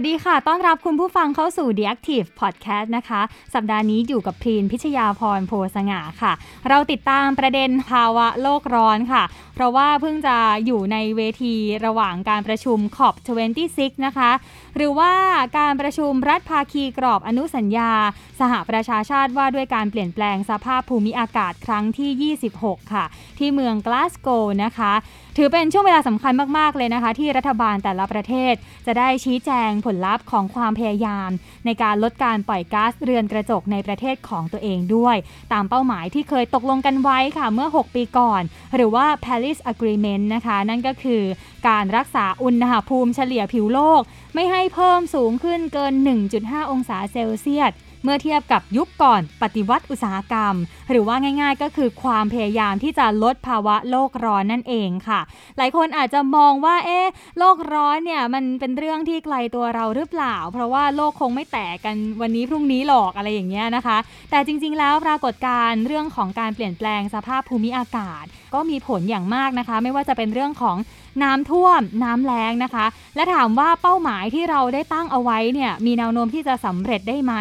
[0.00, 3.20] วัสดีค่ะ ต้อนรับคุณผู้ฟังเข้าสู่ The Active Podcast นะคะ
[3.54, 6.32] สัปดาห์นี้อยู่กับพรีนพิชยาพรโพสง่าค่ะ
[6.68, 9.22] เราติดตามประเด็นภาวะโลกร้อนค่ะ
[9.54, 11.54] เพราะว่าเพิ่งจะอยู่ในเวที
[11.86, 14.30] ระหว่างการประชุม COP26 นะคะ
[14.76, 15.12] หรือว่า
[15.58, 17.92] การประชุมรัฐภาคีกรอบอนุสัญญา
[18.40, 23.04] สหประชาชาติว่าด้วยการเปลี่ยนแปลงสภาพภูมิอากาศครั้งที่ 26 ค่ะ
[23.38, 24.28] ที่เมืองกลาสโก
[24.64, 24.92] นะคะ
[25.40, 28.54] ถือเป็นช่วงเวลาสำคัญมาก ๆ เลยนะคะ ที่รัฐบาลแต่ละประเทศ
[28.86, 31.30] จะได้ชี้แจงผลลัพธ์ของความพยายาม
[31.64, 35.16] ในการลดการปล่อยก๊าซเรือนกระจกในประเทศของตัวเองด้วย
[35.52, 38.42] ตามเป้าหมายที่เคยตกลงกันไว้ค่ะเมื่อ 6 ปีก่อน
[38.74, 41.22] หรือว่า Paris Agreement นะคะ นั่นก็คือ
[41.68, 44.00] การรักษาอุณหภูมิเฉลี่ยผิวโลก
[44.34, 45.94] ไม่ให้เพิ่มสูงขึ้นเกิน
[46.32, 50.54] 1.5 องศาเซลเซียส เมื่อเทียบกับยุคก่อนปฏิวัติอุตสาหกรรม
[50.90, 55.20] หรือว่าง่าย ๆ ก็คือความพยายามที่จะลดภาวะโลกร้อนนั่นเองค่ะ
[55.58, 57.06] หลายคนอาจจะมองว่าเอ๊ะ
[57.38, 63.98] โลกร้อนเนี่ยมันเป็นเรื่องที่ไกลตัวเราหรือเปล่า เพราะว่าโลกคงไม่แตกกันวันนี้พรุ่งนี้หรอกอะไรอย่างเงี้ยนะคะ
[64.30, 70.76] แต่จริงๆแล้วปรากฏการณ์เรื่องของการเปลี่ยนแปลงสภาพภูมิอากาศ ก็มีผลอย่างมากนะคะ ไม่ว่าจะเป็นเรื่องของ
[71.22, 77.34] น้ำท่วม น้ำแล้งนะคะ และถามว่าเป้าหมายที่เราได้ตั้งเอาไว้เนี่ยมีแนวโน้มที่จะสำเร็จได้ไหม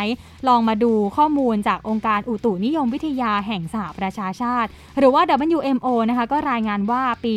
[0.47, 5.21] ลองมาดูข้อมูลจากองค์การอุตุนิยมวิทยาแห่งสหประชาชาติ หรือว่า
[5.57, 7.35] WMO นะคะก็รายงานว่าปี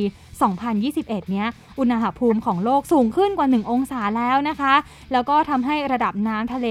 [0.64, 4.74] 2021 เนี้ยอุณหภูมิของโลกสูงขึ้นกว่า 1 องศาแล้วนะคะ
[5.12, 6.68] แล้วก็ทำให้ระดับน้ำทะเล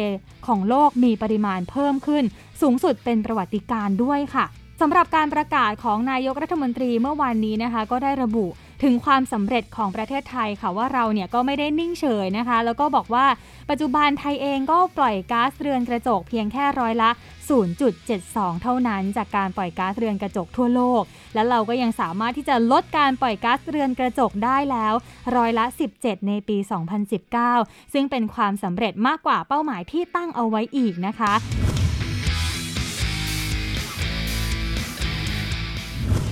[0.48, 2.24] ของโลกมีปริมาณเพิ่มขึ้น
[2.62, 4.46] สูงสุดเป็นประวัติการด้วยค่ะ
[4.82, 8.46] สำหรับการประกาศของนายกรัฐมนตรีเมื่อวานนี้นะคะ ก็ได้ระบุ
[8.84, 13.26] ถึงความสำเร็จของประเทศไทยค่ะว่าเราเนี่ยก็ไม่ได้นิ่งเฉยนะคะ แล้วก็บอกว่า
[13.70, 17.10] ปัจจุบันไทยเองก็ปล่อยก๊าซเรือนกระจกเพียงแค่ร้อยละ
[17.86, 24.94] 0.72 เท่านั้น จากการปล่อยก๊าซเรือนกระจกทั่วโลก และเราก็ยังสามารถที่จะลดการปล่อยก๊าซเรือนกระจกได้แล้ว
[25.36, 26.58] ร้อยละ 17 ในปี
[27.46, 31.34] 2019 ซึ่งเป็นความสำเร็จมากกว่าเป้าหมายที่ตั้งเอาไว้อีกนะคะ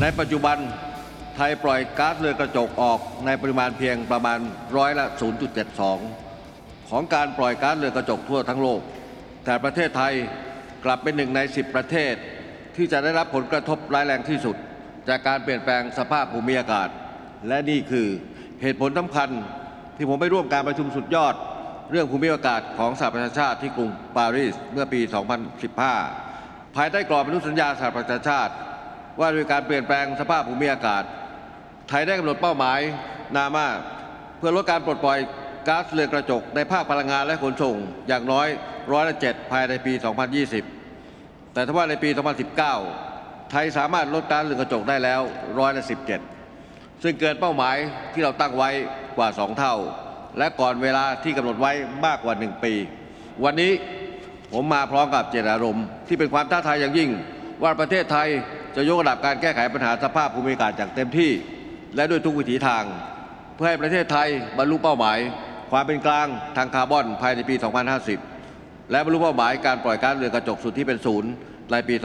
[0.02, 0.58] ในปัจจุบัน
[1.38, 4.40] ไทยปล่อยก๊าซเรือนกระจกออกในปริมาณเพียงประมาณ
[4.78, 5.06] ร้อยละ
[6.18, 8.82] 0.72 ของการปล่อยก๊าซเรือนกระจกทั่วทั้งโลก
[9.46, 10.14] แต่ประเทศไทย
[10.86, 12.14] กลับเป็นหนึ่งใน 10 ประเทศ
[12.76, 14.56] ที่จะได้รับผลกระทบร้ายแรงที่สุด
[15.10, 16.90] จากการเปลี่ยนแปลงสภาพภูมิอากาศ
[17.48, 18.08] และนี่คือ
[18.62, 19.30] เหตุผลสำคัญ
[19.98, 21.36] ที่ผมไปร่วมการประชุมสุดยอด
[21.92, 25.00] เรื่องภูมิอากาศของสหประชาชาติที่กรุงปารีสเมื่อปี
[26.08, 28.54] 2015 ภายใต้กรอบอนุสัญญาสหประชาชาติ
[29.20, 31.04] ว่าด้วยการเปลี่ยนแปลงสภาพภูมิอากาศ
[31.90, 32.80] ไทยได้กำหนดเป้าหมาย
[33.36, 33.68] นามา
[34.38, 35.20] เพื่อลดการปลดปล่อย
[35.68, 37.76] ก๊าซเรือนกระจกในภาคพลังงานและขนส่ง
[38.08, 38.48] อย่างน้อย
[38.92, 39.94] ร้อยละเจ็ดภายในปี
[40.74, 42.10] 2020 แต่ถ้าว่าในปี
[42.80, 45.22] 2019 ไทยสามารถลดก๊าซเรือนกระจกได้แล้ว
[45.60, 45.84] ร้อยละ
[46.44, 47.76] 17 ซึ่งเกินเป้าหมาย
[48.14, 48.70] ที่เราตั้งไว้
[49.18, 49.76] กว่า 2 เท่า
[50.38, 51.72] และก่อนเวลาที่กำหนดไว้
[52.06, 52.74] มากกว่า 1 ปี
[53.44, 53.72] วันนี้
[54.54, 57.10] ผมมาพร้อมกับเจตนารมณ์ที่เป็นความท้าทายอย่างยิ่ง
[57.64, 58.28] ว่าประเทศไทย
[58.76, 61.32] จะยกระดับการแก้ไขปัญหาสภาพภูมิอากาศอย่างเต็มที่
[61.98, 62.84] และด้วยทุกวิถีทาง
[63.56, 64.28] เพื่อให้ประเทศไทย
[64.58, 65.18] บรรลุเป้าหมาย
[65.72, 66.28] ความเป็นกลาง
[66.58, 67.56] ทางคาร์บอนภายในปี
[68.24, 71.32] 2050 และบรรลุเป้าหมายการปล่อยก๊าซเรือนกระจกสุดที่เป็นศูนย์
[71.72, 71.96] ในปี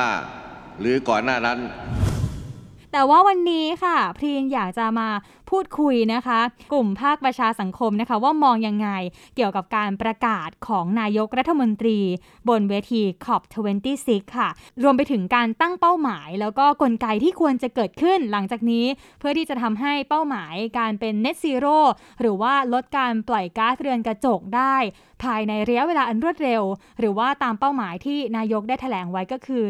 [0.00, 1.58] 2065 หรือก่อนหน้านั้น
[2.92, 5.08] แต่ว่าวันนี้ค่ะ พรีนอยากจะมา
[5.52, 6.40] พูดคุยนะคะ
[6.72, 8.88] กลุ่มภาคประชาสังคมนะคะ ว่ามองยังไง
[9.36, 11.98] เกี่ยวกับการประกาศของนายกรัฐมนตรี
[12.48, 14.48] บนเวที COP26 ค่ะ
[14.82, 18.86] รวมไปถึงการตั้งเป้าหมาย แล้วก็กลไกที่ควรจะเกิดขึ้นหลังจากนี้
[19.18, 21.78] เพื่อที่จะทำให้เป้าหมายการเป็น net zero
[22.20, 24.76] หรือว่าลดการปล่อยก๊าซเรือนกระจกได้
[25.22, 26.62] ภายในระยะเวลาอันรวดเร็ว
[26.98, 29.64] หรือว่าตามเป้าหมายที่นายกได้แถลงไว้ก็คือ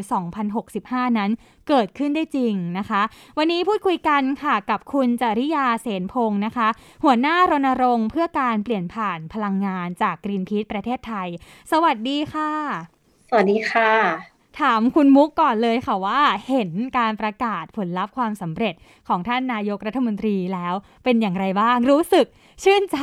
[0.56, 1.30] 2065 นั้น
[1.68, 3.02] เกิดขึ้นได้จริงนะคะ
[3.38, 6.68] วันนี้พูดคุยกันค่ะกับคุณจริยาเสนพงศ์นะคะ
[7.04, 11.28] หัวหน้ารณรงค์เพื่อการเปลี่ยนผ่านพลังงานจากกรีนพี e ประเทศไทย
[11.72, 12.50] สวัสดีค่ะ
[13.28, 13.92] สวัสดีค่ะ
[14.60, 18.74] ถามคุณมุกก่อนเลยค่ะว่า เห็นการประกาศผลลัพธ์ความสำเร็จ
[19.08, 20.74] ของท่านนายกรัฐมนตรีแล้ว
[21.04, 22.26] เป็นอย่างไรบ้างรู้สึก
[22.64, 22.98] ชื่นใจ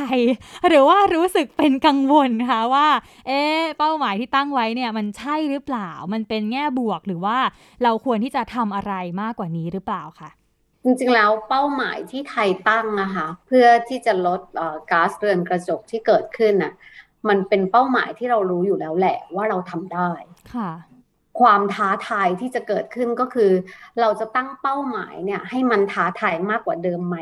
[0.68, 2.88] หรือว่ารู้สึกเป็นกังวลคะว่า
[3.26, 3.42] เอ๊
[3.78, 7.38] เป้าหมายที่ตั้งไว้เนี่ยมันใช่หรือเปล่า มันเป็นแง่บวกหรือว่า
[7.82, 10.30] เราควรที่จะทำอะไรมากกว่านี้หรือเปล่าคะ
[10.84, 14.40] จริงๆ แล้วเป้าหมายที่ไทยตั้งนะคะเพื่อที่จะลด
[14.90, 16.72] ก๊าซเรือนกระจกที่เกิดขึ้นน่ะ
[17.28, 20.10] มันเป็นเป้าหมายที่เรารู้อยู่แล้วแหละว่าเราทำได้
[20.54, 20.70] ค่ะ
[21.40, 23.50] ความท้าทายที่จะเกิดขึ้นก็คือ
[24.00, 27.16] เราจะตั้งเป้าหมายเนี่ย ให้มันท้าทายมากกว่าเดิมไหม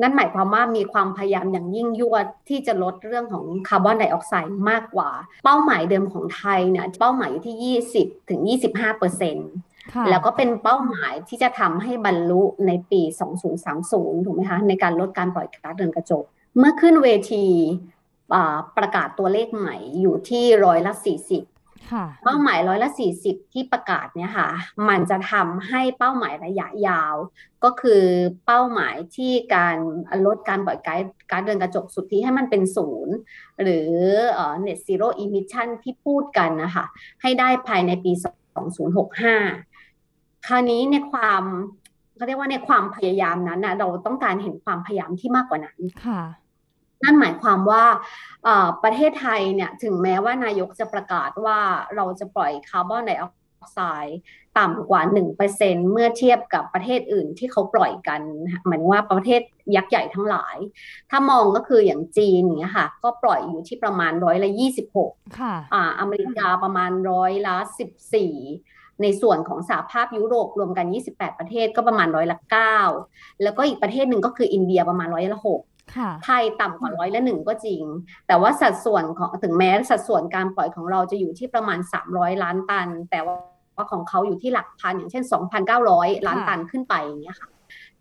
[0.00, 5.10] นั่นหมายความว่ามีความพยายามอย่างยิ่งยวดที่จะลดเรื่องของคาร์บอนไดออกไซด์มากกว่า
[5.44, 8.40] เป้าหมายเดิมของไทยเนี่ยเป้าหมายอยู่ที่ 20ถึง
[8.72, 9.50] 25เปอร์เซ็นต์
[10.10, 13.02] แล้วก็เป็นเป้าหมายที่จะทำให้บรรลุในปี
[13.64, 16.24] 2030 ถูกไหมคะในการลดการปล่อยก๊าซเรือนกระจก
[16.58, 17.44] เมื่อขึ้นเวที
[18.76, 21.04] ประกาศตัวเลขใหม่อยู่ที่ร้อยละ 40
[22.24, 24.48] เป้าหมายร้อยละสี่สิบที่ประกาศเนี่ยค่ะ
[24.88, 27.14] มันจะทำให้เป้าหมายระยะยาว
[27.64, 28.02] ก็คือ
[28.46, 29.76] เป้าหมายที่การ
[30.26, 31.00] ลดการปล่อยก๊าซ
[31.30, 33.14] ก๊าซเรือนกระจกสุทธิให้มันเป็นศูนย์
[33.62, 33.90] หรือ
[34.66, 36.84] net zero emission ที่พูดกันนะคะ
[37.22, 39.73] ให้ได้ภายในปี 2065
[40.46, 41.42] คราวนี้ในความ
[42.16, 46.22] เขาเรียกว่าในความพยายามนั้นนะเราต้องการเห็นความพยายามที่มากกว่านั้นค่ะ
[47.02, 47.84] นั่นหมายความว่า
[48.84, 51.58] ประเทศไทยเนี่ยถึงแม้ว่านายกจะประกาศว่า
[51.96, 53.32] เราจะปล่อยคาร์บอนไดออก
[53.74, 54.18] ไซด์
[54.58, 55.00] ต่ำกว่า
[55.46, 58.20] 1%เมื่อเทียบกับประเทศอื่นที่เขาปล่อยกัน
[58.66, 59.42] หมายว่าประเทศ
[59.76, 60.56] ยักษ์ใหญ่ทั้งหลาย
[61.10, 64.50] ถ้ามองก็คืออย่างจีนเนี่ยค่ะ ก็ปล่อยอยู่ที่ประมาณร้อยละ
[64.94, 67.56] 26 ค่ะอ่าอเมริกาประมาณร้อยละ
[68.18, 72.38] 14 ในส่วนของสหภาพยุโรปรวมกัน 28 ประเทศก็ประมาณร้อยละ
[72.90, 77.82] 9 แล้วก็อีกประเทศหนึ่งก็คืออินเดียประมาณร้อยละ 6ไทยต่ำกว่าร้อยละหนึ่งก็จริง
[78.26, 81.78] แต่ว่าสัดส่วนของถึงแม้สัดส่วนการปล่อยของเราจะอยู่ที่ประมาณ
[82.10, 85.24] 300 ล้านตัน แต่ว่าของเขาอยู่ที่หลักพันอย่างเช่น
[85.74, 87.48] 2,900 ล้านตันขึ้นไปอย่างเงี้ยค่ะ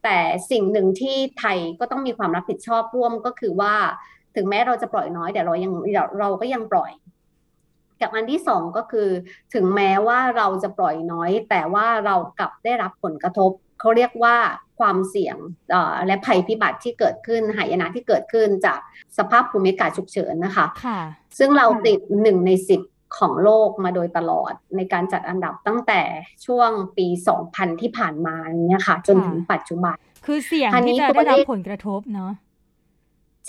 [0.04, 0.18] แต่
[0.52, 3.74] สิ่งหนึ่งที่ไทยก็ต้องมีความรับผิดชอบร่วมก็คือว่า
[4.36, 5.72] ถึงแม้เราจะปล่อยน้อยแต่เรายัง
[6.20, 6.92] เราก็ยังปล่อย
[8.02, 9.10] กับอันที่สองก็คือ
[9.54, 14.38] ถึงแม้ว่าเราจะปล่อยน้อย แต่ว่าเรากลับได้รับผลกระทบเขาเรียกว่า
[14.80, 15.38] ความเสี่ยง
[16.08, 18.80] และภัยพิบัติที่เกิดขึ้นหายนะที่เกิดขึ้นจาก
[19.18, 20.66] สภาพภูมิอากาศฉุกเฉินนะคะ
[21.38, 22.82] ซึ่งเราติดหนึ่งในสิบ
[23.18, 26.02] ของโลกมาโดยตลอดในการจัดอันดับตั้งแต่
[26.46, 27.08] ช่วงปี
[27.46, 28.36] 2000 ที่ผ่านมา
[28.68, 29.96] เนี่ยค่ะ จนถึงปัจจุบัน
[30.26, 32.32] คือเสี่ยงที่จะได้รับผลกระทบเนาะ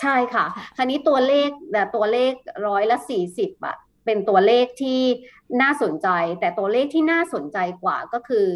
[0.01, 0.45] ใช่ค่ะ
[0.77, 2.33] คราวนี้ตัวเลขแต่ตัวเลข
[2.67, 5.03] ร้อยละสี่สิบอะ เป็นตัวเลขที่
[5.63, 6.09] น่าสนใจ
[6.41, 8.49] แต่ตัวเลขที่น่าสนใจกว่าก็คือ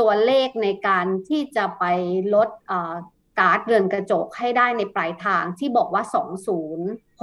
[0.00, 1.84] ตัวเลขในการที่จะไป
[2.34, 2.48] ลด
[3.38, 6.02] ก๊าซเรือนกระจกให้ได้ในปลายทางที่บอกว่า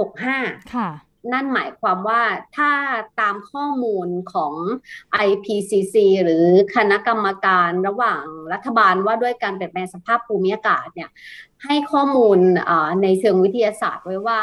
[0.02, 0.90] 2065 ค่ะ
[1.34, 2.22] นั่นหมายความว่า
[2.58, 2.72] ถ้า
[3.20, 4.54] ตามข้อมูลของ
[5.28, 8.24] IPCC หรือคณะกรรมการระหว่าง
[8.54, 11.10] รัฐบาลว่าด้วยการเปลี่ยนแปลงสภาพภูมิอากาศเนี่ย
[11.64, 12.40] ให้ข้อมูล
[13.04, 14.40] ในเชิงวิทยาศาสตร์ไว้ว่า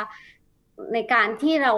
[0.94, 1.72] ในการที่เรา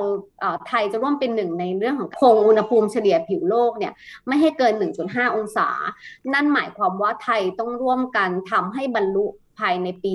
[0.68, 3.92] ไทยจะร่วมเป็นหนึ่งในเรื่องของคงอุณหภูมิเฉลี่ยผิวโลกเนี่ย
[4.26, 4.72] ไม่ให้เกิน
[5.04, 5.68] 1.5 องศา
[6.32, 9.26] นั่นหมายความว่าไทยต้องร่วมกันทำให้บรรลุ
[9.58, 10.14] ภายในปี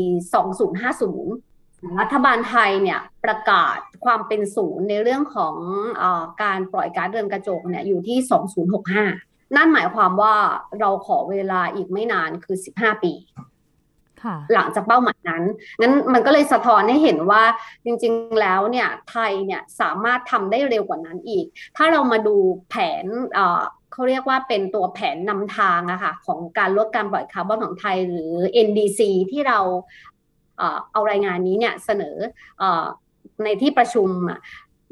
[1.22, 5.56] 2050รัฐบาลไทยเนี่ยประกาศความเป็นศูนย์ในเรื่องของ
[6.02, 6.04] อ
[6.44, 8.18] การปล่อยก๊าซเรือนกระจกเนี่ยอยู่ที่
[8.88, 10.36] 2065 นั่นหมายความว่า
[10.80, 13.14] เราขอเวลาอีกไม่นานคือ 15 ปี
[14.54, 15.44] หลังจากเป้าหมายนั้น
[15.80, 17.44] งั้นมันก็เลยสะท้อนให้เห็นว่า
[17.86, 21.46] จริงๆแล้วเนี่ยไทยเนี่ยสามารถทำได้เร็วกว่านั้นอีก
[21.78, 22.36] ถ้าเรามาดู
[22.70, 23.06] แผน
[23.92, 28.32] เขาเรียกว่าเป็นตัวแผนนำทางอะค่ะของการลดการปล่อยคาร์บอนของไทยหรือ
[28.68, 29.60] NDC ที่เรา
[30.92, 32.16] เอารายงานนี้เนี่ยเสนอ
[33.44, 34.10] ในที่ประชุม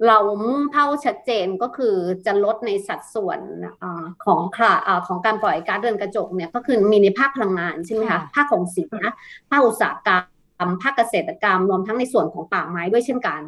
[0.08, 1.96] เรามุ่งเป้าชัดเจนก็คือ
[2.26, 3.40] จะลดในสัดส่วน
[3.84, 3.86] อ
[4.26, 4.74] ของค่ะ
[5.08, 9.14] ของการปล่อยก๊าซเรือนกระจกเนี่ยก็คือมีในภาคพลังงานใช่ไหมคะภาคของสินนะ
[9.50, 10.20] ภาคอุตสาหกรร
[10.68, 13.42] มภาคเกษตรกรรมรวมทั้งในส่วนของป่าไม้ด้วยเช่นกัน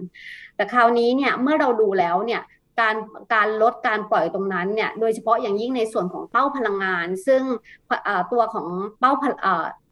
[0.55, 2.41] แต่คราวนี้เนี่ยเมื่อเราดูแล้วเนี่ย
[2.79, 2.95] การ
[3.33, 7.41] การลดการปล่อยตรงนั้นเนี่ยโดยเฉพาะอย่างยิ่งในส่วนของเป้าพลังงาน ซึ่ง
[8.31, 8.67] ตัวของ
[8.99, 9.11] เป้า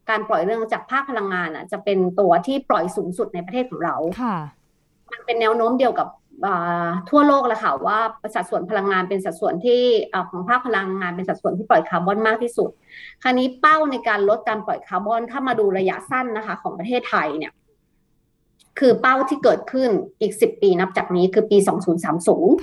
[0.09, 4.37] การปล่อยเรื่องจากภาคพลังงานอะจะเป็นตัวที่ปล่อยสูงสุดในประเทศของเราค่ะ
[5.11, 6.07] มันเป็นแนวโน้มเดียวกับ
[7.09, 7.99] ทั่วโลกแล้วค่ะว่า
[8.35, 9.81] สัดส่วนพลังงานเป็นสัดส่วนที่
[10.29, 12.69] ของภาคพลังงานเป็นสัดส่วนที่ปล่อยคาร์บอนมากที่สุด
[13.23, 17.51] คราวนี้เป้าในการลดการปล่อยคาร์บอนถ้ามาดูระยะสั้นนะคะ ของประเทศไทยเนี่ย
[18.79, 19.89] คือเป้าที่เกิดขึ้น
[20.21, 22.55] อีกสิบปีนับจากนี้คือปีสองศูนย์สามศูนย์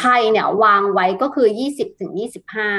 [0.00, 2.70] ไทยเนี่ยวางไว้ก็คือยี่สิบถึงยี่สิบห้า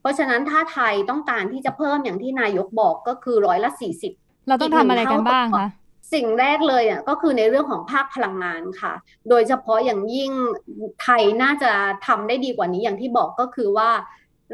[0.00, 4.12] เพราะฉะนั้นถ้าไทยต้องการที่จะเพิ่มอย่างที่นายกบอกก็คือร้อยละสี่สิบ
[4.48, 5.68] เราต้องทำอะไรกันบ้างคะ
[6.12, 8.92] สิ่งแรกเลยอะก็คือในเรื่องของภาคพลังงานค่ะ
[9.28, 10.32] โดยเฉพาะอย่างยิ่ง
[11.02, 11.72] ไทยน่าจะ
[12.06, 13.90] ทำได้ดีกว่านี้อย่างที่บอกก็คือว่า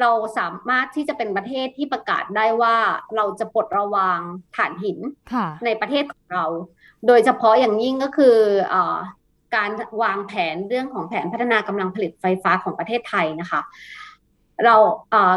[0.01, 2.77] เราสามารถที่จะเป็นประเทศที่ประกาศได้ว่า
[3.17, 4.21] เราจะปลดระวาง
[4.57, 4.99] ถ่านหิน
[5.65, 6.45] ในประเทศของเรา
[7.07, 8.37] โดยเฉพาะอย่างยิ่งก็คือ
[8.73, 8.77] อ
[9.57, 9.71] การ
[10.03, 13.61] วางแผนเรื่องของแผนพัฒนากำลังผลิตไฟฟ้าของประเทศไทยนะคะ
[14.65, 14.77] เรา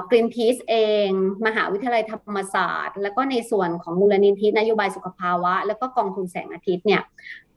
[0.10, 0.76] กรีนพีซเอ
[1.08, 1.10] ง
[1.46, 7.02] มหาวิทยาลัยธรรมศาสตร์ แล้วก็ในส่วนของมูลนิธินโยบายสุขภาวะ แล้วก็กองทุนแสงอาทิตย์เนี่ย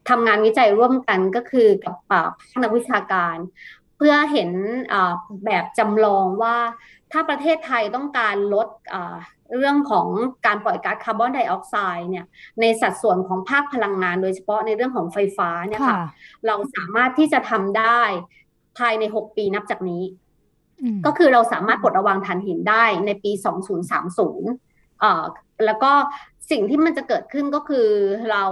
[0.09, 1.97] ทำงานวิจัยร่วมกันก็คือกับ
[2.63, 3.37] นักวิชาการ
[3.97, 4.51] เพื่อเห็น
[5.45, 6.57] แบบจำลองว่า
[7.13, 8.69] ถ้าประเทศไทยต้องการลด
[9.57, 10.07] เรื่องของ
[10.47, 12.27] การปล่อยก๊าซคาร์บอนไดออกไซด์เนี่ย
[12.61, 15.99] ในสัดส่วนของภาคพลังงาน โดยเฉพาะในเรื่องของไฟฟ้าเนี่ยค่ะ
[16.47, 18.01] เราสามารถที่จะทำได้
[18.79, 20.03] ภายใน 6 ปีนับจากนี้
[21.07, 23.33] ก็คือเราสามารถปลดระวางถ่านหินได้ในปี
[23.97, 25.23] 2030อ่า
[25.65, 25.93] แล้วก็
[26.51, 27.89] สิ่งที่มันจะเกิดขึ้นก็คือ
[28.31, 28.45] เรา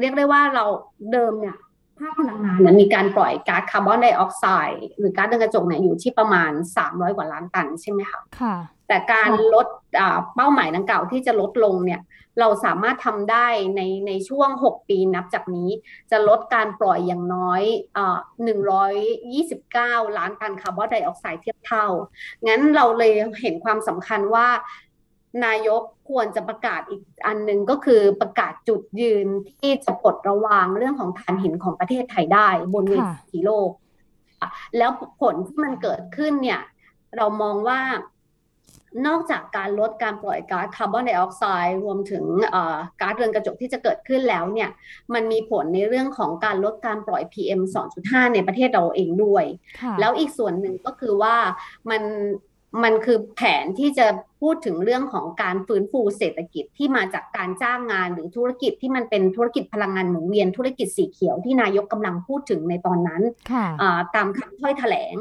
[0.00, 0.64] เรียกได้ว่าเรา
[1.12, 1.56] เดิมเนี่ย
[1.98, 6.50] ภาคพลังงานเนี่ยมีการปล่อยก๊าซคาร์บอนไดออกไซด์หรือก๊าซเรือนกระจกเนี่ยอยู่ที่ประมาณ
[6.84, 8.56] 300 กว่าล้านตันใช่ไหมคะค่ะ
[8.88, 9.66] แต่การลด
[10.34, 12.02] เป้าหมายดังกล่าวที่จะลดลงเนี่ย
[12.40, 15.70] เราสามารถทำได้ในในช่วง 6 ปีนับจากนี้
[16.10, 17.62] จะลดการปล่อยอย่างน้อย
[19.30, 21.86] 129 ล้านตันคาร์บอนไดออกไซด์เทียบเท่า
[22.46, 23.12] งั้นเราเลย
[23.42, 24.48] เห็นความสำคัญว่า
[25.44, 29.26] นายกควรจะประกาศอีกอันหนึ่งก็คือประกาศจุดยืน
[29.60, 32.94] ที่จะปลดระวางเรื่องของถ่านหินของประเทศไทยได้บนเว
[33.30, 33.70] ทีโลก
[34.76, 34.90] แล้ว
[35.20, 36.60] ผลที่มันเกิดขึ้นเนี่ย
[37.16, 37.80] เรามองว่า
[39.06, 42.24] นอกจากการลดการปล่อยก๊าซคาร์บอนไดออกไซด์รวมถึง
[43.00, 44.70] ก๊าซเรือนกระจกที่จะเกิดขึ้นแล้วเนี่ย
[45.14, 47.60] มันมีผลในเรื่องของการลดการปล่อย PM
[47.98, 49.44] 2.5 ในประเทศเราเองด้วย
[50.00, 51.36] แล้วอีกส่วนหนึ่งก็คือว่า
[51.90, 52.02] มัน
[52.82, 54.06] มันคือแผนที่จะ
[54.40, 63.22] พูดถึงเรื่องของการฟื้นฟูเศรษฐกิจที่มาจากการจ้างงานหรือธุรกิจที่มันเป็นธุรกิจพลังงานหมุนเวียนธุรกิจสีเขียวที่นายกกำลังพูดถึงในตอนนั้น
[64.14, 65.16] ตามคำถ้อยแถลง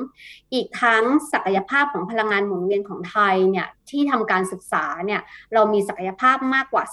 [0.53, 5.21] อีกทั้งศักยภาพของพลังงานหมุนเวียนของไทยเนี่ยที่ทำการศึกษาเนี่ย
[5.53, 6.83] เรามีศักยภาพมากกว่า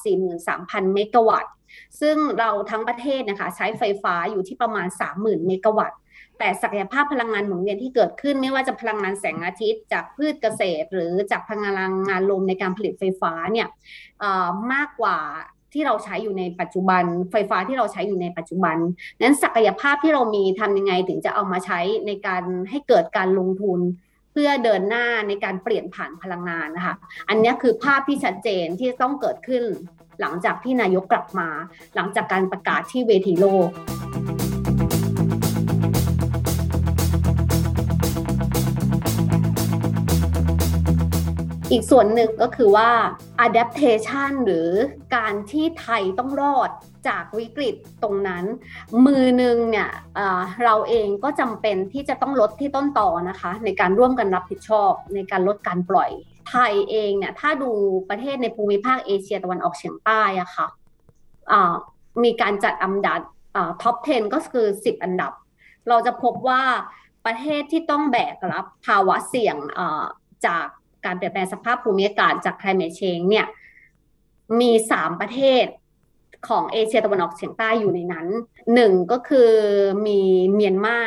[0.43, 1.53] 43,000 เมกะวัตต์
[2.01, 5.99] ซึ่งเราทั้งประเทศนะคะใช้ไฟฟ้าอยู่ที่ประมาณ 30,000 เมกะวัตต์
[6.39, 11.57] แต่ศักยภาพพลังงานหมุนเวียนที่เกิดขึ้น ไม่ว่าจะพลังงานแสงอาทิตย์ จากพืชเกษตร หรือจากพลั
[11.89, 13.69] งงานลมในการผลิตไฟฟ้าเนี่ย
[14.73, 15.19] มากกว่า
[15.73, 18.77] ที่เราใช้อยู่ในปัจจุบัน ไฟฟ้าที่เราใช้อยู่ในปัจจุบัน
[19.21, 23.81] นั้นศักยภาพที่เรามีทำยังไงถึงจะเอามาใช้ในการให้เกิดการลงทุน
[24.33, 26.95] เพื่อเดินหน้าในการเปลี่ยนผ่านพลังงานนะคะ
[27.29, 29.65] อันนี้คือภาพที่ชัดเจนที่ต้องเกิดขึ้น
[30.21, 31.49] หลังจากที่นายกกลับมา
[31.97, 33.69] หลังจากการประกาศที่เวทีโลก
[41.73, 42.91] อีกส่วนหนึ่งก็คือว่า
[43.47, 44.69] adaptation หรือ
[45.17, 46.71] การที่ไทยต้องรอด
[47.09, 48.45] จากวิกฤตตรงนั้น
[49.07, 49.91] มือหนึ่งเนี่ย
[50.65, 56.11] เราเองก็จำเป็นที่จะต้องลดที่ต้นต่อนะคะ ในการร่วมกันรับผิดชอบ ในการลดการปล่อย
[56.51, 57.71] ไทยเองเนี่ยถ้าดู
[58.11, 61.73] ประเทศในภูมิภาคเอเชียตะวันออกเฉียงใต้อะคะ่ะ
[62.25, 63.21] มีการจัดอันดับ
[63.83, 65.33] ท็อป 10 ก็คือ 10 อันดับ
[65.89, 66.63] เราจะพบว่า
[67.27, 69.57] ประเทศที่ต้องแบกรับภาวะเสี่ยง
[70.47, 70.67] จาก
[71.05, 73.47] การเปลี่ยนแปลงสภาพภูมิอากาศจาก climate change เนี่ย
[74.61, 75.67] มีสามประเทศ
[76.49, 78.27] ของเอเชียตะวันออกเฉียงใต้อยู่ในนั้น
[78.75, 79.51] หนึ่งก็คือ
[80.07, 80.21] มี
[80.55, 80.99] เมียนมา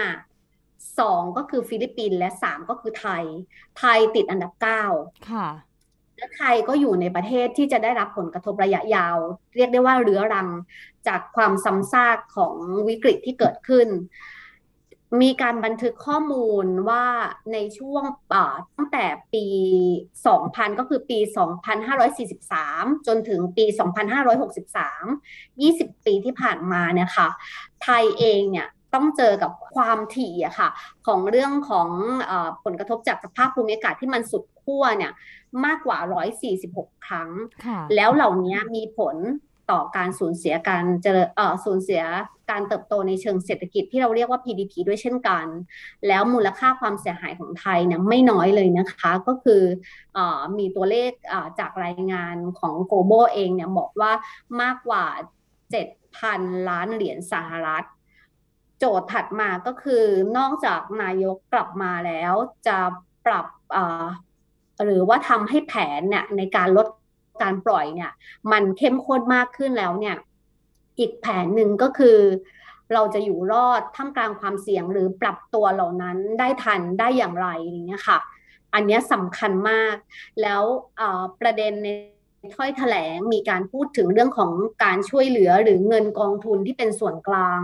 [1.00, 3.24] สองก็คือฟิลิปปินส์และสามก็คือไทย
[3.78, 4.84] ไทยติดอันดับเก้า
[5.32, 5.48] ค่ะ
[6.18, 9.18] และไทยก็อยู่ในประเทศที่จะได้รับผลกระทบระยะยาว
[9.56, 10.50] เรียกได้ว่าเรื้อรัง
[11.08, 12.56] จากความซ้ำซากของ
[12.88, 13.88] วิกฤตที่เกิดขึ้น
[15.22, 17.06] มีการบันทึกข้อมูลว่า
[17.54, 18.04] ในช่วง
[18.78, 19.46] ตั้งแต่ปี
[20.10, 21.20] 2000 ก็คือปี
[22.14, 23.66] 2543 จนถึงปี
[24.46, 27.28] 2563 20 ปีที่ผ่านมาเนี่ยค่ะ
[27.84, 30.70] ไทยเองเนี่ยต้องเจอกับความถี่อะค่ะ
[31.08, 31.90] ของเรื่องของ
[32.30, 32.34] อ
[32.64, 35.12] ผลกระทบจากสภาพภูมิอากาศที่มันสุดขั้วเนี่ย
[35.66, 35.98] มากกว่า
[36.54, 37.30] 146 ครั้ง
[37.96, 39.16] แล้วเหล่านี้มีผล
[39.72, 42.02] ต่อการสูญเสียการเจริญเอ่อสูญเสีย
[42.52, 45.46] การเติบโตในเชิงเศรษฐกิจที่เราเรียกว่า PDP ด้วยเช่นกัน
[46.08, 49.62] แล้วมูลค่าความเสียหายของไทยเนี่ยไม่น้อยเลยนะคะ ก็คือ
[50.18, 50.20] อ
[50.58, 51.12] มีตัวเลข
[51.60, 54.12] จากรายงานของ global เองเนี่ยบอกว่า
[54.62, 55.06] มากกว่า
[55.86, 57.86] 7,000 ล้านเหรียญสหรัฐ
[58.80, 60.06] โจทย์ถัดมาก็คือ
[60.38, 62.34] นอกจากนายกกลับมาแล้ว
[62.68, 62.78] จะ
[63.26, 63.46] ปรับ
[64.86, 66.88] หรือว่าทำให้แผนเนี่ยในการลด
[67.42, 68.12] การปล่อยเนี่ย
[68.52, 70.16] มันเข้มข้นมากขึ้นแล้วเนี่ย
[71.00, 72.18] อีกแผนหนึ่งก็คือ
[72.94, 78.20] เราจะอยู่รอดท่ามกลางความเสี่ยงหรือปรับตัวเหล่านั้นได้ทันได้อย่างไรอย่างเงี้ยค่ะ
[78.74, 79.96] อันนี้สำคัญมาก
[80.42, 80.62] แล้ว
[81.42, 81.90] ประเด็นใน
[82.54, 84.52] ถ้อยแถลงมีการพูดถึงเรื่องของ
[84.84, 87.60] การช่วยเหลือหรือเงินกองทุนที่เป็นส่วนกลาง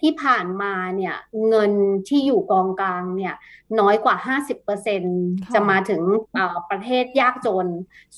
[0.00, 1.16] ที่ผ่านมาเนี่ย
[1.48, 1.72] เงิน
[2.08, 3.34] ที่อยู่กองกลางเนี่ย
[3.80, 4.16] น้อยกว่า
[4.84, 6.02] 50%จะมาถึง
[6.70, 7.66] ประเทศยากจน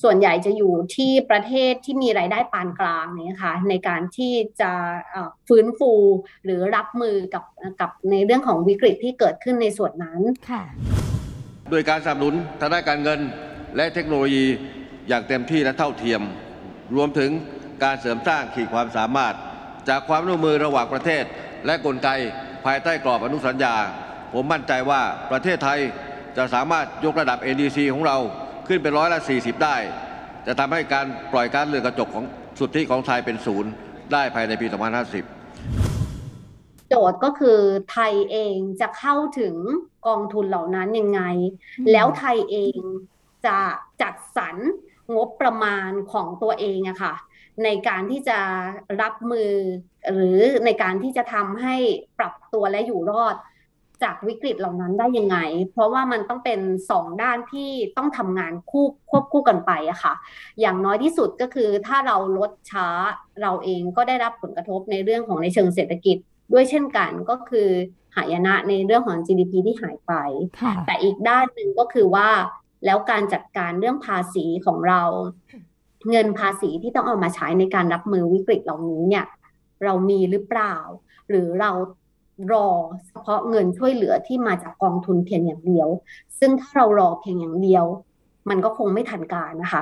[0.01, 4.71] ส่วนใหญ่จะอยู่ที่ประเทศที่มีรายได้ปานกลางเนี่ยค่ะในการที่จะ
[5.47, 5.91] ฟื้นฟู
[6.43, 7.43] หรือรับมือกับ
[7.81, 10.21] กับในเรื่องของวิกฤตที่เกิดขึ้นในส่วนนั้น
[11.71, 13.19] โดยการสนับสนุนทางด้านการเงิน
[13.75, 14.45] และเทคโนโลยี
[15.11, 16.21] อย่างเต็มที่และเท่าเทียม
[16.95, 17.31] รวมถึง
[17.83, 19.33] การเสริมสร้างขีดความสามารถ
[19.89, 21.23] จากความร่วมมือระหว่างประเทศ
[21.65, 22.09] และกลไก
[22.65, 23.75] ภายใต้กรอบอนุสัญญา
[24.33, 25.01] ผมมั่นใจว่า
[25.31, 25.79] ประเทศไทย
[26.37, 28.17] จะสามารถยกระดับ NDC ของเรา
[28.67, 29.77] ขึ้นเป็นร้อยละ 40 ได้
[30.47, 32.25] จะทำให้การปล่อยการเรือนกระจกของ
[32.59, 33.71] สุทธิของไทยเป็นศูนย์
[34.13, 34.65] ได้ภายในปี
[35.53, 37.59] 2050 โจทย์ก็คือ
[37.91, 39.55] ไทยเองจะเข้าถึง
[40.07, 41.21] กองทุนเหล่านั้นยังไง
[41.91, 42.77] แล้วไทยเอง
[43.45, 43.57] จะ
[44.01, 44.57] จัดสรร
[45.15, 47.13] งบประมาณของตัวเองอะค่ะ
[47.63, 48.39] ในการที่จะ
[49.01, 49.51] รับมือ
[50.11, 51.75] หรือในการที่จะทำให้
[52.19, 53.35] ปรับตัวและอยู่รอด
[54.03, 55.37] จากวิกฤตเหล่านั้นได้ยังไง
[55.71, 60.13] เพราะว่ามันต้องเป็นสองด้านที่ต้องทำงานคู่ควบคู่กันไปอะค่ะ
[60.59, 62.87] อย่างน้อยที่สุดก็คือถ้าเราลดช้า
[63.41, 66.17] เราเองก็ได้รับผลกระทบในเรื่องของในเชิงเศรษฐกิจ
[66.53, 67.69] ด้วยเช่นกันก็คือ
[68.15, 70.13] หายนะในเรื่องของ GDP ที่หายไป
[70.85, 72.29] แต่อีกด้านหนึ่งก็คือว่า
[72.85, 75.01] แล้วการจัดการเรื่องภาษีของเรา
[76.09, 79.25] เงินภาษีที่ต้องเอามาใช้ในการรับมือวิกฤตเหล่านี้เนี่ย
[79.83, 80.75] เรามีหรือเปล่า
[81.29, 81.71] หรือเรา
[82.51, 82.67] รอ
[83.07, 85.87] เฉพาะเงินช่วยเหลือที่มาจากกองทุนเพียงอย่างเดียว
[86.39, 87.85] ซึ่งถ้าเรารอเพียงอย่างเดียว
[88.49, 89.81] มันก็คงไม่ทันการนะคะ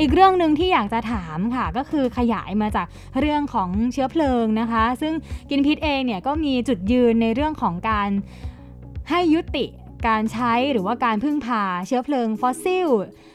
[0.00, 2.86] อีกเรื่องหนึ่งที่อยากจะถามค่ะ ก็คือขยายมาจาก
[3.20, 5.14] เรื่องของเชื้อเพลิงนะคะ ซึ่ง
[5.50, 8.08] กินพิษเองเนี่ยก็มีจุดยืนในเรื่องของการ
[9.10, 9.64] ให้ยุติ
[10.08, 12.88] การใช้หรือว่าการพึ่งพาเชื้อเพลิงฟอสซิล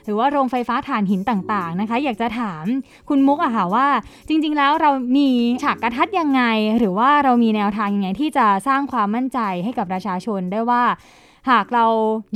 [0.05, 2.65] หรือว่าโรงไฟฟ้าถ่านหินต่างๆนะคะ อยากจะถาม
[3.09, 3.87] คุณมุกอะค่ะว่า
[4.27, 5.29] จริง ๆ แล้วเรามี
[5.63, 6.43] ฉากกระทัดยังไง
[6.77, 10.83] หรือว่าเรามีแนวทางยังไงที่จะสร้างความมั่นใจให้กับประชาชนได้ว่า
[11.49, 11.85] หากเรา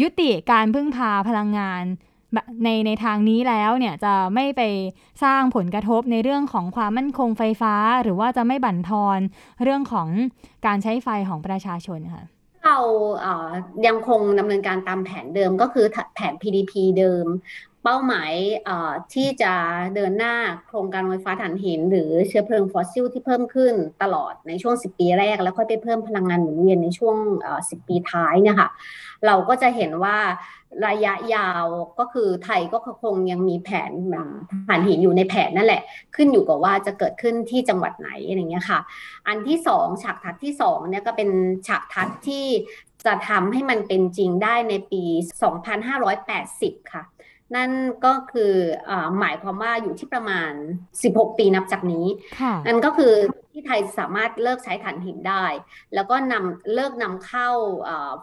[0.02, 1.84] ยุติการพึ่งพาพลังงาน
[2.64, 4.62] ในในทางนี้แล้วเนี่ยจะไม่ไป
[5.24, 9.20] สร้างผลกระทบในเรื่องของความมั่นคงไฟฟ้า หรือว่าจะไม่บั่นทอน
[9.64, 10.08] เรื่องของ
[10.66, 12.24] การใช้ไฟของประชาชนค่ะ
[12.66, 12.78] เรา
[13.88, 17.28] ยังคงดำเนินการตามแผนเดิมก็คือแผน PDP เดิม
[17.84, 18.34] เป้าหมาย
[19.14, 19.54] ที่จะ
[19.96, 20.36] เดินหน้า
[20.68, 27.18] โครงการไฟฟ้าถ่านหิน หรือเชื้อเพลิงฟอสซิลที่เพิ่มขึ้นตลอดในช่วง 10 ปีแรก แล้วค่อยไปเพิ่มพลังงานหมุนเวียนในช่วง
[27.58, 28.70] 10 ปีท้ายเนี่ยค่ะ
[29.26, 30.18] เราก็จะเห็นว่า
[30.88, 31.66] ระยะยาว
[32.00, 33.92] ก็คือไทยก็คงยังมีแผน
[34.68, 35.82] ผ่านหินอยู่ในแผนนั่นแหละ
[36.16, 38.80] ขึ้นอยู่กับว่าจะเกิดขึ้นที่จังหวัดไหนอะไรเงี้ยค่ะ
[39.28, 41.30] อันที่สองฉากทัศน์ที่สองเนี่ยก็เป็น
[41.68, 42.46] ฉากทัศน์ที่
[43.06, 45.04] จะทำให้มันเป็นจริงได้ในปี
[45.98, 47.04] 2580 ค่ะ
[47.56, 47.72] นั่น
[48.06, 48.54] ก็คือ
[48.90, 50.52] อหมายความว่าอยู่ที่ประมาณ
[50.96, 52.08] 16 ปีนับจากนี้
[52.68, 53.14] นั่นก็คือ
[53.52, 55.46] ที่ไทยสามารถเลิกใช้ถ่านหินได้
[55.94, 57.50] แล้วก็นำเลิกนำเข้า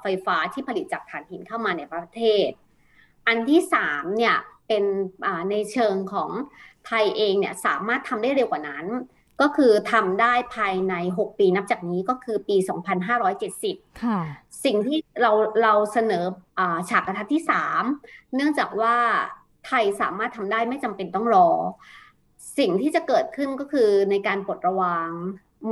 [0.00, 2.48] ไฟฟ้าที่ผลิตจากถ่านหินเข้ามาในประเทศ
[3.26, 4.36] อันที่สามเนี่ย
[4.68, 4.84] เป็น
[5.50, 6.30] ในเชิงของ
[6.86, 8.86] ไทยเองเนี่ยสามารถทำได้เร็วกว่านั้น
[9.40, 12.56] ก็คือทำได้ภายใน 6 ปีนับจากนี้ก็คือปี
[13.48, 14.20] 2570 ค่ะ
[14.64, 16.24] สิ่งที่เราเราเสนอ
[16.58, 17.42] อฉากกระทัดที่
[17.88, 18.96] 3 เนื่องจากว่า
[19.66, 21.48] ไทยสามารถทำได้ไม่จำเป็นต้องรอ
[22.58, 25.08] สิ่งที่จะเกิดขึ้นก็คือในการปลดระวาง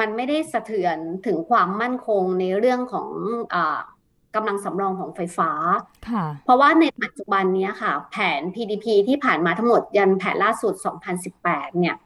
[0.01, 0.97] มันไม่ได้สะเทือน
[1.27, 3.09] ถึงความมั่นคงในเรื่องของ
[3.55, 3.57] อ
[4.35, 5.51] กำลังสำรองของไฟฟ้า
[6.45, 10.75] เพราะว่าในปัจจุบันนี้ค่ะ แผน PDP ที่ผ่านมาทั้งหมดยันแผนล่าสุด
[11.27, 11.97] 2018 เนี่ย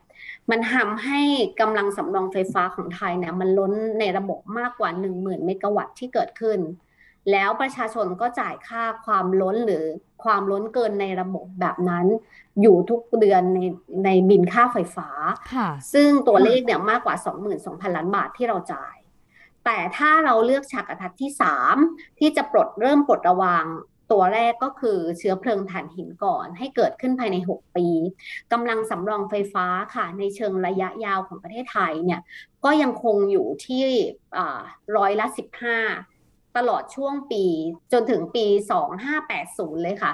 [0.51, 1.21] มันทำให้
[1.61, 6.59] กำลังสำรองไฟฟ้าของไทยเนี่ยมันล้นในระบบมากกว่า 1 0,000 เมกะวัตต์ที่เกิดขึ้น
[7.33, 9.85] แล้วประชาชนก็จ่ายค่าความล้นหรือ
[10.25, 12.07] ความล้นเกินในระบบแบบนั้น
[12.63, 13.61] อยู่ทุกเดือนใน
[14.05, 15.09] ในบินค่าไฟฟ้า
[15.93, 17.17] ซึ่งตัวเลขเนี่ยมากกว่า
[17.57, 18.97] 22,000 ล้านบาทที่เราจ่าย
[19.65, 21.31] แต่ถ้าเราเลือกฉากกระทัดที่
[21.75, 23.65] 3 ที่จะปลดเริ่มปลดระวาง
[24.13, 27.87] ตัวแรกก็คือเชื้อเพลิงถ่านหินก่อน ให้เกิดขึ้นภายใน 6 ปี
[28.53, 32.21] กำลังสำรองไฟฟ้าค่ะ ในเชิงระยะยาวของประเทศไทยเนี่ย
[32.65, 33.85] ก็ยังคงอยู่ที่
[34.97, 37.45] ร้อยละ15 ตลอดช่วงปี
[37.93, 38.47] จนถึงปี
[39.15, 40.13] 2580 เลยค่ะ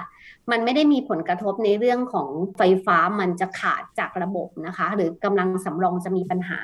[0.51, 6.59] มันไม่ได้มีผลกระทบในเรื่องของไฟฟ้ามันจะขาดจากระบบนะคะ หรือกำลังสำรองจะมีปัญหา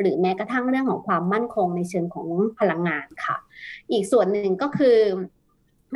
[0.00, 3.36] หรือแม้กระทั่งเรื่องของความมั่นคงในเชิงของพลังงานค่ะ
[3.90, 4.98] อีกส่วนหนึ่งก็คือ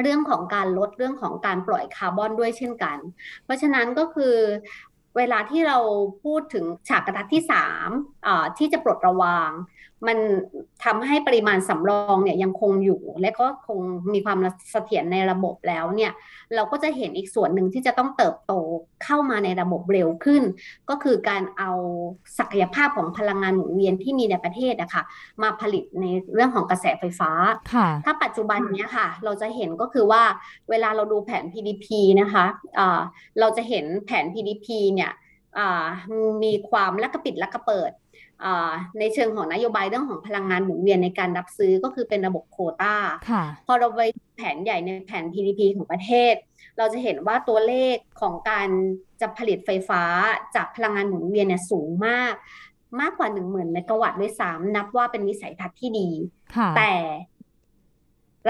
[0.03, 2.99] เรื่องของการลดเรื่องของการปล่อยคาร์บอนด้วยเช่นกัน
[3.45, 4.35] เพราะฉะนั้นก็คือ
[5.17, 5.79] เวลาที่เรา
[6.25, 7.43] พูดถึงฉากกระทัดที่
[7.99, 9.51] 3ที่จะปลดระวาง
[10.07, 10.19] มัน
[10.85, 13.79] ทำให้ปริมาณสำรองเนี่ยยังคงอยู่ และก็คง
[14.13, 14.39] มีความ
[14.71, 16.13] เสถียรในระบบแล้วเนี่ย
[16.55, 18.53] เราก็จะเห็นอีกส่วนหนึ่งที่จะต้องเติบโต
[19.05, 20.43] เข้ามาในระบบเร็วขึ้น
[20.91, 21.71] ก็คือการเอา
[22.39, 25.03] ศักยภาพของพลังงานหมุนเวียนที่มีในประเทศนะคะ
[25.43, 26.05] มาผลิตใน
[26.35, 27.31] เรื่องของกระแสไฟฟ้า
[28.05, 30.23] ถ้าปัจจุบันนี้ค่ะ เราจะเห็นก็คือว่า
[30.71, 31.87] เวลาเราดูแผน PDP
[32.21, 33.03] นะคะะ
[33.41, 35.13] เราจะเห็นแผน PDP เนี่ย
[36.43, 37.91] มีความและกระปิดและกระเปิด
[38.99, 42.97] ในเชิงของนโยบายเรื่องของพลังงานหมุนเวียนในการรับซื้อก็คือเป็นระบบโคตา
[43.67, 44.03] พอเราไป
[44.37, 46.35] แผนใหญ่ในแผน PDP ของประเทศ
[46.79, 48.69] เราจะเห็นว่าตัวเลขของการ
[49.21, 50.03] จะผลิตไฟฟ้า
[50.55, 52.35] จากพลังงานหมุนเวียนเนี่ยสูงมาก
[53.01, 56.09] มากกว่าหนึ่งหมื่นเมกะวัตต์ด้วยซ้ำนับว่าเป็นวิสัยทัศน์ที่ดี
[56.77, 56.93] แต่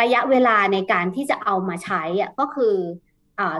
[0.00, 2.74] ระยะเวลาในการที่จะเอามาใช้อะก็คือ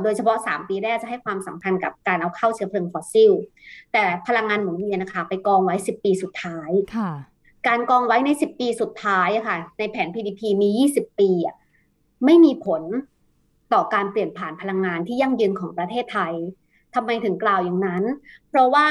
[0.03, 3.33] โดยเฉพาะ 3 ปีแรกจะให้ความสำคัญกับการเอาเข้าเชื้อเพลิงฟอสซิล
[3.93, 6.71] แต่พลังงานหมุนเวียนนะคะไปกองไว้ 10 ปีสุดท้าย
[7.69, 11.57] การกองไว้ใน 10 ปีสุดท้ายค่ะ ในแผน PDP มี 20 ปีอะ
[12.25, 12.83] ไม่มีผล
[13.73, 16.35] ต่อการเปลี่ยนผ่านพลังงานที่ยั่งยืนของประเทศไทย
[16.95, 18.03] ทำไมถึงกล่าวอย่างนั้น
[18.49, 18.87] เพราะว่า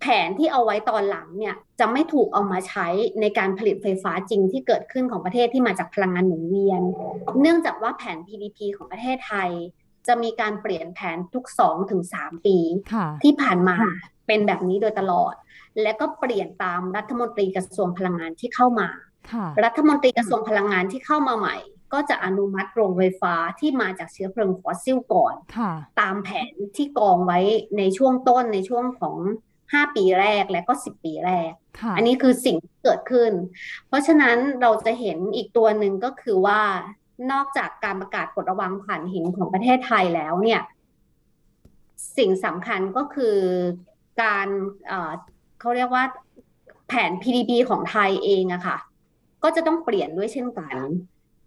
[0.00, 2.86] แผนที่เอาไว้ตอนหลังเนี่ยจะไม่ถูกเอามาใช้
[3.20, 6.82] ในการผลิตไฟฟ้าจริงที่เกิดขึ้นของประเทศที่มาจากพลังงานหมุนเวียน
[7.40, 9.50] เนื่องจากว่าแผน PDP ของประเทศไทย
[10.06, 12.58] จะมีการเปลี่ยนแผนทุก2ถึง3ปี
[13.22, 13.76] ที่ผ่านมา
[14.26, 15.34] เป็นแบบนี้โดยตลอด
[15.82, 18.88] และก็เปลี่ยนตามรัฐมนตรีกระทรวงพลังงานที่เข้ามา
[19.64, 21.56] รัฐมนตรีกระทรวงพลังงานที่เข้ามาใหม่
[21.92, 25.34] ก็จะอนุมัติโรงไฟฟ้าที่มาจากเชื้อเพลิงฟอสซิลก่อน
[26.00, 27.40] ตามแผนที่กองไว้
[27.78, 29.16] ในช่วงต้นในช่วงของ
[29.72, 31.50] ห้าปีแรกและก็สิบปีแรก
[31.96, 33.32] อันนี้คือสิ่งที่เกิดขึ้น
[33.88, 36.60] เพราะฉะนั้นเราจะเห็นอีกตัวหนึ่งก็คือว่า
[37.32, 40.60] นอกจากการประกาศกฎระวังผ่านหินของประเทศไทยแล้วเนี่ย
[42.18, 43.36] สิ่งสำคัญก็คือ
[44.22, 44.48] การ
[45.60, 46.04] เขาเรียกว่า
[46.88, 48.76] แผน PDP ของไทยเองอะค่ะ
[49.42, 50.76] ก็จะต้องเปลี่ยนด้วยเช่นกัน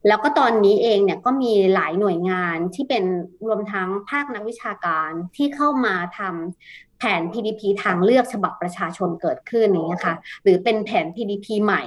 [0.08, 3.04] แล้วก็ตอนนี้เองเนี่ยก็มีหลายหน่วยงานที่เป็น
[3.46, 11.84] รวมทั้งภาคนักวิชาการที่เข้ามาทำแผน PDP ทางเลือกฉบับประชาชนเกิดขึ้นนี้นะคะหรือเป็นแผน PDP ใหม่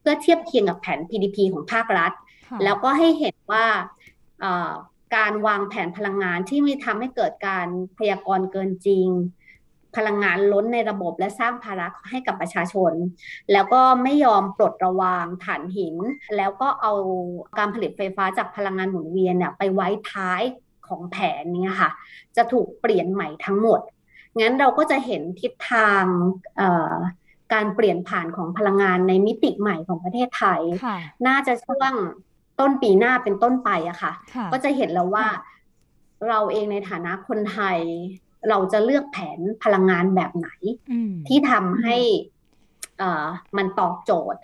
[0.00, 2.12] เพื่อเทียบเคียงกับแผน PDP ของภาครัฐ
[2.64, 3.64] แล้วก็ให้เห็นว่า
[5.16, 9.08] การวางแผนพลังงานที่มีทำให้เกิดการพยากรณ์เกินจริง
[9.96, 12.92] พลังงานล้นในระบบและสร้างภาระให้กับประชาชน
[13.52, 15.96] แล้วก็ไม่ยอมปลดระวางถ่านหิน
[16.36, 16.92] แล้วก็เอา
[17.58, 20.42] การผลิตไฟฟ้าจากพลังงานหมุนเวียนเนี่ยไปไว้ท้าย
[20.88, 21.90] ของแผนนี้ค่ะ
[22.36, 23.80] จะถูกเปลี่ยนใหม่ทั้งหมด
[24.38, 26.04] งั้นเราก็จะเห็นทิศทาง
[27.52, 30.60] การเปลี่ยนผ่านของพลังงานในมิติใหม่ของประเทศไทย
[31.26, 31.92] น่าจะช่วง
[32.60, 34.12] ต้นปีหน้าเป็นต้นไปอะค่ะ
[34.52, 35.26] ก็จะเห็นแล้วว่า
[36.28, 37.78] เราเองในฐานะคนไทย
[38.48, 40.48] เราจะเลือกแผนพลังงานแบบไหน
[41.28, 41.96] ที่ทำให้
[43.56, 44.40] มันตอบโจทย์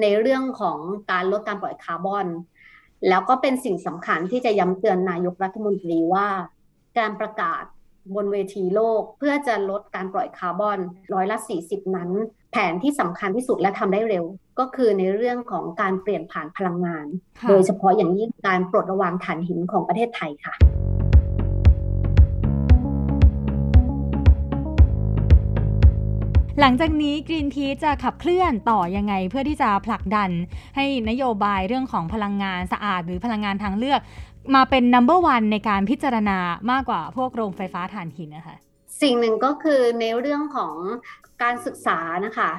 [0.00, 0.78] ในเรื่องของ
[1.10, 2.26] การลดการปล่อยคาร์บอน
[3.08, 6.28] แล้วก็เป็นสิ่งสำคัญที่จะย้ำเตือนนายกรัฐมนตรีว่า
[6.98, 7.64] การประกาศ
[8.14, 10.78] บนเวทีโลก เพื่อจะลดการปล่อยคาร์บอน
[11.14, 12.10] ร้อยละ 40 นั้น
[12.52, 14.24] แผนที่สำคัญที่สุดและทำได้เร็ว
[14.58, 17.06] ก็คือในเรื่องของการเปลี่ยนผ่านพลังงาน
[17.48, 20.54] โดยเฉพาะอย่างยิ่งการปลดระวางถ่านหินของประเทศไทยค่ะ
[26.60, 30.30] หลังจากนี้กรีนทีจะขับเคลื่อนต่อยังไงเพื่อที่จะผลักดัน
[30.76, 34.00] ให้นโยบายเรื่องของพลังงานสะอาด หรือพลังงานทางเลือก
[34.54, 36.38] มาเป็นนัมเบอร์วันในการพิจารณา
[36.70, 38.56] มากกว่าพวกโรงไฟฟ้าถ่านหินนะคะ
[39.02, 40.74] สิ่งหนึ่งก็คือในเรื่องของ
[41.42, 42.50] การศึกษานะคะ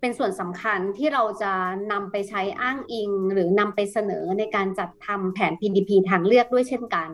[0.00, 1.52] เป็นส่วนสำคัญที่เราจะ
[1.92, 7.08] นำไปใช้อ้างอิง หรือนำไปเสนอในการจัดทำแผน PDP ทางเลือกด้วยเช่นกัน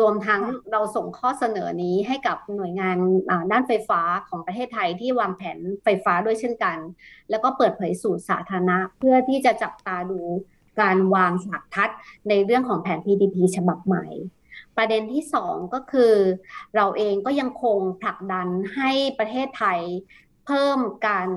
[0.00, 0.42] รวมทั้ง
[0.72, 2.96] เราส่งข้อเสนอนี้ให้กับหน่วยงาน
[3.52, 6.78] ด้านไฟฟ้าของประเทศไทยที่วางแผนไฟฟ้าด้วยเช่นกัน
[7.30, 10.20] แล้วก็เปิดเผยสู่สาธารณะเพื่อที่จะจับตาดู
[10.80, 11.90] การวางฉากทัด
[12.28, 14.06] ในเรื่องของแผน PDP ฉบับใหม่
[14.76, 16.14] ประเด็นที่สองก็คือ
[16.76, 19.80] เราเองก็ยังคงผลักดันให้ประเทศไทย
[20.46, 21.28] เพิ่มการ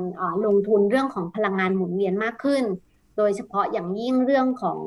[0.46, 2.64] ลงทุนเรื่องของพลังงานหมุนเวียนมากขึ้น
[3.18, 4.80] โดยเฉพาะอย่างยิ่งเรื่องของ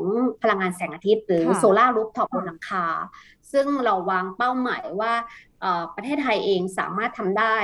[0.43, 2.87] พลังงานแสงอาทิตย์ หรือโซลารูฟท็อปบนหลังคา
[3.53, 5.13] ซึ่งเราวางเป้าหมายว่า
[5.95, 7.59] ประเทศไทยเองสามารถทำได้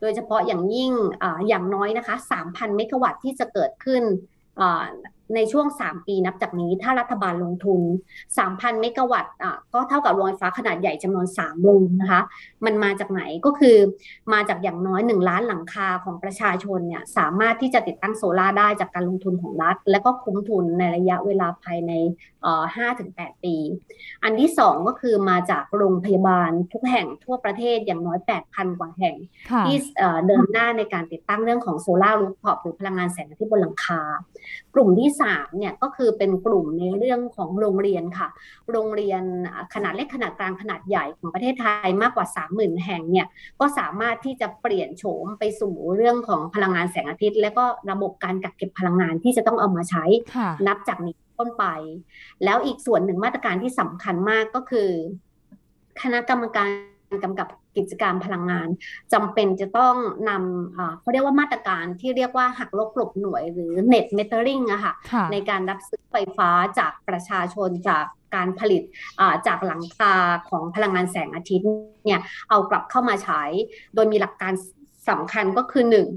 [0.00, 4.02] โดยเฉพาะอย่างยิ่งออย่างน้อยนะคะ 3,000 เมกะวัตต์ที่จะเกิดขึ้น
[5.34, 7.80] ในช่วง 3 ปีนับจากนี้ ถ้ารัฐบาลลงทุน
[8.30, 12.22] 3,000 เมกะวัตต์อะก็เท่ากับโรงไฟฟ้าขนาดใหญ่จำนวน 3 โรงนะคะ
[12.64, 13.76] มันมาจากไหนก็คือ
[14.32, 21.92] มาจากอย่างน้อย 1 ล้านหลังคาของประชาชนเนี่ยสามารถที่จะติดตั้งโซลาได้จากการลงทุนของรัฐ และก็คุ้มทุนในระยะเวลาภายใน
[22.68, 23.56] 5-8ปี
[24.22, 28.18] อันที่2ก็คือมาจากโรงพยาบาลทุกแห่งทั่วประเทศอย่างน้อย
[28.48, 29.16] 8,000กว่าแห่ง
[29.66, 29.76] ที่
[30.26, 34.00] เดินหน้าในการติดตั้งเรื่องของโซลารูฟท็อปหรือพลังงานแสงอาทิตย์บนหลังคา
[34.74, 38.28] กลุ่มที่3เนี่ยก็คือเป็นกลุ่มในเรื่องของโรงเรียนค่ะ
[38.70, 39.22] โรงเรียน
[39.74, 43.26] ขนาดเล็กขนาดกลางขนาดใหญ่ของประเทศไทยมากกว่า 30,000 แห่งเนี่ย
[43.60, 50.04] ก็สามารถที่จะเปลี่ยนโฉมไปสู่เรื่องของพลังงานแสงอาทิตย์ และก็ระบบการกักเก็บพลังงานที่จะต้องเอามาใช้
[50.66, 51.64] นับจากนี้ต้นไป
[52.44, 54.90] แล้วอีกส่วนหนึ่งมาตรการที่สำคัญมากก็คือ
[56.02, 56.68] คณะกรรมการ
[57.24, 58.68] กำกับกิจการพลังงาน
[59.12, 59.94] จำเป็นจะต้อง
[60.28, 64.94] นำเขาเรียกว่ามาตรการที่เรียกว่าหักลบกลบหน่วยหรือ net metering อะค่ะ
[65.32, 68.82] ในการรับซื้อไฟฟ้าจากประชาชนจากการผลิต
[69.46, 70.14] จากหลังคา
[70.48, 71.66] ของพลังงานแสงอาทิตย์
[72.06, 72.20] เนี่ย
[72.50, 73.42] เอากลับเข้ามาใช้
[73.94, 74.52] โดยมีหลักการ
[75.10, 76.08] สำคัญก็คือหนึ่ง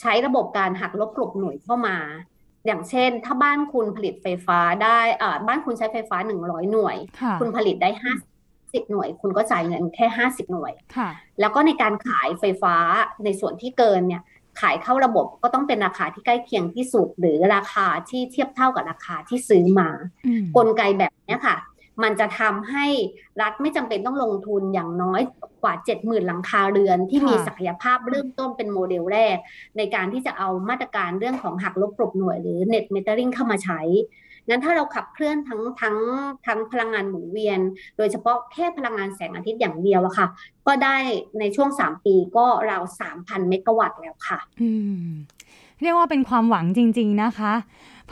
[0.00, 1.96] ใช้ระบบการหักลบกลบหน่วยเข้ามา
[2.66, 6.96] อย่างเช่น ถ้าบ้านคุณผลิตไฟฟ้าได้อ่าบ้านคุณใช้ไฟฟ้าหนึ่งร้อยหน่วย
[7.40, 7.90] คุณผลิตได้
[8.72, 10.72] ห้าสิบหน่วย คุณก็จ่ายเงินแค่ห้าสิบหน่วย
[11.40, 12.76] แล้วก็ในการขายไฟฟ้า
[13.24, 14.22] ในส่วนที่เกินเนี่ย
[14.60, 19.88] ขายเข้าระบบก็ต้องเป็นราคาที่ใกล้เคียงที่สุด หรือราคาที่เทียบเท่ากับราคาที่ซื้อมา
[20.56, 21.56] กลไกแบบนี้ค่ะ
[22.02, 22.86] มันจะทำให้
[23.40, 25.20] รัฐไม่จำเป็นต้องลงทุนอย่างน้อย
[25.62, 29.36] กว่า 70,000 หลังคาเรือน ที่มีศักยภาพเริ่มต้นเป็นโมเดลแรก
[29.76, 33.80] ในการที่จะเอามาตรการเรื่องของหักลบกลบหน่วยหรือ net metering เข้ามาใช้
[34.48, 35.96] งั้นถ้าเราขับเคลื่อนทั้งทั้ง
[36.46, 37.60] ทั้งพลังงานหมุนเวียน
[37.96, 40.26] โดยเฉพาะแค่พลังงานแสงอาทิตย์อย่างเดียวอะค่ะ
[40.66, 40.96] ก็ได้
[41.38, 42.82] ในช่วง 3 ปีก็ราว
[43.16, 44.70] 3,000 เมกะวัตต์แล้วค่ะอื
[45.04, 45.08] ม
[45.82, 47.52] เรียกว่าเป็นความหวังจริง ๆ นะคะ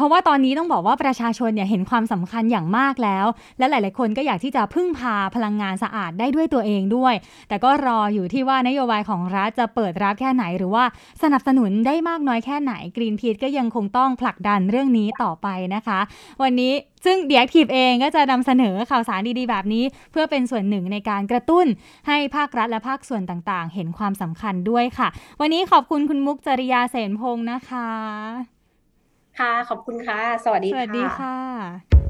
[0.00, 3.26] เพราะว่าตอนนี้ต้องบอกว่าประชาชนเนี่ยเห็นความสำคัญอย่างมากแล้ว
[3.58, 7.14] และหลาย ๆ คนก็อยากที่จะพึ่งพาพลังงานสะอาดได้ด้วยตัวเองด้วย
[7.48, 10.84] แต่ก็รออยู่ที่ว่านโยบายของรัฐจะเปิดรับแค่ไหน หรือว่า
[11.22, 16.00] สนับสนุนได้มากน้อยแค่ไหนกรีนพีทก็ยังคงต้องผลักดันเรื่องนี้ต่อไปนะคะ
[16.42, 16.72] วันนี้
[17.04, 21.66] ซึ่งเดียทีฟเองก็จะนำเสนอข่าวสารดีๆ แบบนี้ เพื่อเป็นส่วนหนึ่งในการกระตุ้น
[22.08, 25.08] ให้ภาครัฐและภาคส่วนต่างๆ เห็นความสำคัญด้วยค่ะ
[25.40, 28.59] วันนี้ขอบคุณคุณมุกจริยาเสนพงศ์นะคะ
[29.40, 32.09] ค่ะ ขอบคุณค่ะ สวัสดีค่ะ สวัสดีค่ะ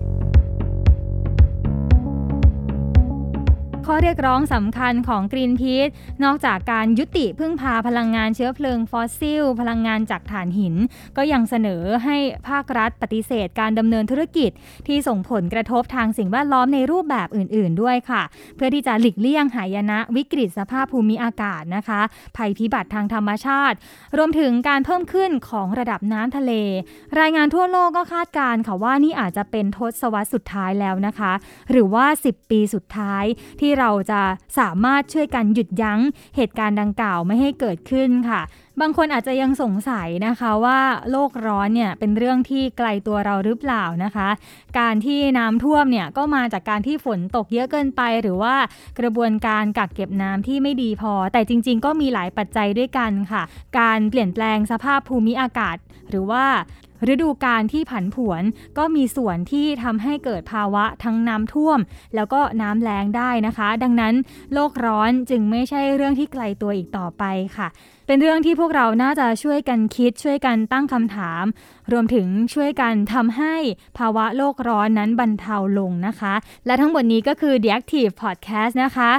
[3.93, 5.93] ข้อเรียกร้องสำคัญของ Greenpeace
[6.25, 10.75] นอกจากการยุติพึ่งพาพลังงานเชื้อเพลิงฟอสซิล พลังงานจากถ่านหิน
[11.17, 12.17] ก็ยังเสนอให้
[12.49, 14.51] ภาครัฐปฏิเสธการดำเนินธุรกิจ
[14.87, 18.23] ที่ส่งผลกระทบทางสิ่งแวดล้อมในรูปแบบอื่น ๆ ด้วยค่ะ
[18.57, 22.01] เพื่อที่จะหลีกเลี่ยงหายนะวิกฤตสภาพภูมิอากาศนะคะ
[22.37, 23.77] ภัยพิบัติทางธรรมชาติ
[24.17, 26.53] รวมถึงการเพิ่มขึ้นของระดับน้ำทะเล
[27.21, 31.33] รายงานทั่วโลกก็คาดการณ์ค่ะว่านี่อาจจะเป็นทศวรรษสุดท้ายแล้วนะคะ
[31.71, 33.25] หรือว่า 10 ปีสุดท้าย
[33.61, 34.21] ที่เราจะ
[34.59, 36.01] สามารถช่วยกันหยุดยั้ง
[36.37, 38.43] เหตุการณ์ดังกล่าวไม่ให้เกิดขึ้นค่ะ
[38.81, 44.29] บางคนอาจจะยังสงสัยนะคะว่าโลกร้อนเนี่ยเป็นเรื่องที่ไกลตัวเราหรือเปล่านะคะ
[44.79, 48.55] การที่น้ำท่วมเนี่ยก็มาจากการที่ฝนตกเยอะเกินไป หรือว่า
[48.99, 53.43] กระบวนการกักเก็บน้ำที่ไม่ดีพอ แต่จริง ๆ ก็มีหลายปัจจัยด้วยกันค่ะ
[53.79, 55.77] การเปลี่ยนแปลงสภาพภูมิอากาศ
[56.11, 56.45] หรือว่า
[57.13, 58.43] ฤดูกาลที่ผันผวน
[58.79, 61.79] ก็มีส่วนที่ทำให้เกิดภาวะทั้งน้ำท่วม
[62.15, 64.15] แล้วก็น้ำแล้งได้นะคะ ดังนั้น
[64.53, 67.25] โลกร้อนจึงไม่ใช่เรื่องที่ไกลตัวอีกต่อไป
[67.57, 67.69] ค่ะ
[68.07, 71.45] เป็นเรื่องที่พวกเราน่าจะช่วยกันคิดช่วยกันตั้งคำถาม
[71.93, 73.55] รวมถึงช่วยกันทำให้
[73.99, 76.35] ภาวะโลกร้อนนั้นบรรเทาลงนะคะ
[76.67, 79.13] และทั้งหมดนี้ก็คือ The Active Podcast นะคะ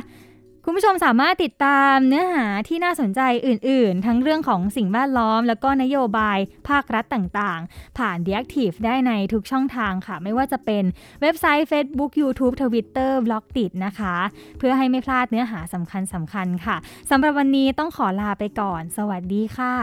[0.71, 6.37] คุณผู้ชมสามารถติดตามเนื้อหาที่น่าสนใจอื่น ๆ ทั้งเรื่องของสิ่งแวดล้อม แล้วก็นโยบาย
[6.69, 10.83] ภาครัฐต่าง ๆ ผ่าน The Active ได้ในทุกช่องทางค่ะ ไม่ว่าจะเป็น
[11.21, 14.15] เว็บไซต์ Facebook YouTube Twitter บล็อกติดนะคะ
[14.57, 16.77] เพื่อให้ไม่พลาดเนื้อหาสำคัญสำคัญค่ะ
[17.09, 19.75] สำหรับวันนี้ต้องขอลาไปก่อน สวัสดีค่ะ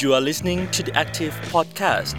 [0.00, 2.16] You are listening to the Active Podcast